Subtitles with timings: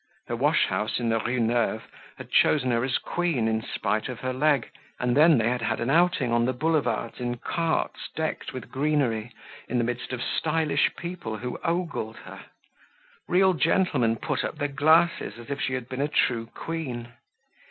[0.25, 4.21] Her wash house in the Rue Neuve had chosen her as queen in spite of
[4.21, 4.67] her leg.
[4.99, 9.31] And then they had had an outing on the boulevards in carts decked with greenery,
[9.69, 12.45] in the midst of stylish people who ogled her.
[13.27, 17.09] Real gentlemen put up their glasses as if she had been a true queen.